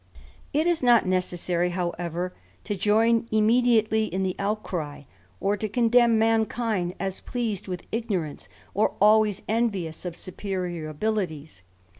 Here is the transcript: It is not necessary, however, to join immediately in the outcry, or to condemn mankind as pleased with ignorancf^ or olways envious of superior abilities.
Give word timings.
It 0.51 0.65
is 0.65 0.81
not 0.81 1.05
necessary, 1.05 1.69
however, 1.69 2.33
to 2.63 2.75
join 2.75 3.27
immediately 3.31 4.05
in 4.05 4.23
the 4.23 4.35
outcry, 4.39 5.03
or 5.39 5.55
to 5.57 5.69
condemn 5.69 6.17
mankind 6.17 6.95
as 6.99 7.19
pleased 7.19 7.67
with 7.67 7.83
ignorancf^ 7.91 8.47
or 8.73 8.95
olways 8.99 9.43
envious 9.47 10.03
of 10.03 10.17
superior 10.17 10.89
abilities. 10.89 11.61